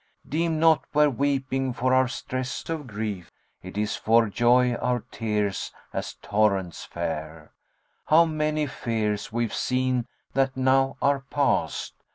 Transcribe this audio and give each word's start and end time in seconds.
Deem 0.27 0.59
not 0.59 0.83
we're 0.95 1.11
weeping 1.11 1.73
for 1.73 1.93
our 1.93 2.07
stress 2.07 2.67
of 2.71 2.87
grief;* 2.87 3.29
It 3.61 3.77
is 3.77 3.95
for 3.95 4.29
joy 4.29 4.73
our 4.77 5.01
tears 5.11 5.71
as 5.93 6.15
torrents 6.23 6.83
fare: 6.85 7.51
How 8.07 8.25
many 8.25 8.65
fears 8.65 9.31
we've 9.31 9.53
seen 9.53 10.07
that 10.33 10.57
now 10.57 10.97
are 11.03 11.19
past! 11.29 11.93